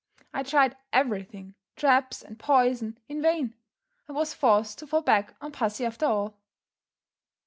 I 0.33 0.41
tried 0.41 0.75
everything, 0.91 1.53
traps 1.75 2.23
and 2.23 2.39
poison, 2.39 2.97
in 3.07 3.21
vain, 3.21 3.53
and 4.07 4.17
was 4.17 4.33
forced 4.33 4.79
to 4.79 4.87
fall 4.87 5.03
back 5.03 5.35
on 5.41 5.51
pussy 5.51 5.85
after 5.85 6.07
all." 6.07 6.39